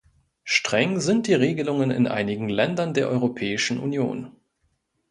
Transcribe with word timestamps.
Streng 0.45 0.99
sind 0.99 1.27
die 1.27 1.35
Regelungen 1.35 1.91
in 1.91 2.07
einigen 2.07 2.49
Ländern 2.49 2.95
der 2.95 3.07
Europäischen 3.07 3.79
Union. 3.79 4.35